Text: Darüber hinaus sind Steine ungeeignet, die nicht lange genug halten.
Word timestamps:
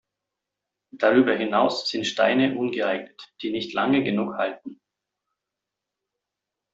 Darüber 0.93 1.35
hinaus 1.35 1.87
sind 1.87 2.07
Steine 2.07 2.57
ungeeignet, 2.57 3.35
die 3.43 3.51
nicht 3.51 3.71
lange 3.71 4.03
genug 4.03 4.33
halten. 4.33 4.81